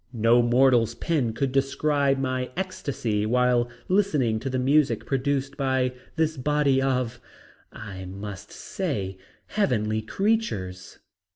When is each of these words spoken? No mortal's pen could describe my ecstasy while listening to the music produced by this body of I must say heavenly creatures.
No 0.11 0.41
mortal's 0.41 0.95
pen 0.95 1.31
could 1.31 1.51
describe 1.51 2.17
my 2.17 2.49
ecstasy 2.57 3.23
while 3.23 3.69
listening 3.87 4.39
to 4.39 4.49
the 4.49 4.57
music 4.57 5.05
produced 5.05 5.57
by 5.57 5.93
this 6.15 6.37
body 6.37 6.81
of 6.81 7.19
I 7.71 8.05
must 8.05 8.51
say 8.51 9.19
heavenly 9.45 10.01
creatures. 10.01 10.97